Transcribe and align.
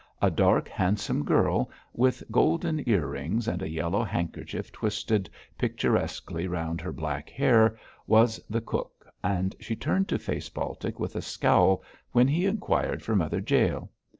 A 0.19 0.31
dark, 0.31 0.67
handsome 0.67 1.23
girl, 1.23 1.69
with 1.93 2.23
golden 2.31 2.81
earrings, 2.89 3.47
and 3.47 3.61
a 3.61 3.69
yellow 3.69 4.03
handkerchief 4.03 4.71
twisted 4.71 5.29
picturesquely 5.59 6.47
round 6.47 6.81
her 6.81 6.91
black 6.91 7.29
hair, 7.29 7.77
was 8.07 8.39
the 8.49 8.61
cook, 8.61 9.05
and 9.23 9.55
she 9.59 9.75
turned 9.75 10.07
to 10.09 10.17
face 10.17 10.49
Baltic 10.49 10.99
with 10.99 11.15
a 11.15 11.21
scowl 11.21 11.83
when 12.13 12.27
he 12.27 12.47
inquired 12.47 13.03
for 13.03 13.15
Mother 13.15 13.43
Jael. 13.47 13.91